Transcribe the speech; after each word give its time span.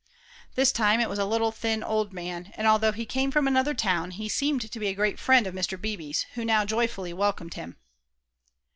This 0.55 0.71
time 0.71 0.99
it 0.99 1.09
was 1.09 1.19
a 1.19 1.25
little 1.25 1.51
thin 1.51 1.83
old 1.83 2.11
man, 2.11 2.51
and 2.55 2.65
although 2.65 2.91
he 2.91 3.05
came 3.05 3.29
from 3.29 3.47
another 3.47 3.75
town, 3.75 4.09
he 4.09 4.27
seemed 4.27 4.61
to 4.71 4.79
be 4.79 4.87
a 4.87 4.95
great 4.95 5.19
friend 5.19 5.45
of 5.45 5.53
Mr. 5.53 5.79
Beebe's, 5.79 6.25
who 6.33 6.43
now 6.43 6.65
joyfully 6.65 7.13
welcomed 7.13 7.53
him. 7.53 7.77